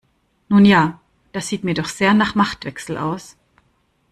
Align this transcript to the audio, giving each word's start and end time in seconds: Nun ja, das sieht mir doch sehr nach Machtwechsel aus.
Nun 0.49 0.65
ja, 0.65 0.99
das 1.31 1.47
sieht 1.47 1.63
mir 1.63 1.75
doch 1.75 1.85
sehr 1.87 2.15
nach 2.15 2.33
Machtwechsel 2.33 2.97
aus. 2.97 3.37